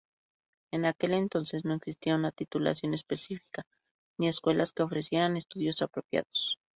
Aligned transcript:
En 0.71 0.85
aquel 0.85 1.13
entonces 1.13 1.63
no 1.63 1.75
existía 1.75 2.15
una 2.15 2.31
titulación 2.31 2.95
específica, 2.95 3.67
ni 4.17 4.27
escuelas 4.29 4.73
que 4.73 4.81
ofrecieran 4.81 5.37
estudios 5.37 5.83
apropiados. 5.83 6.57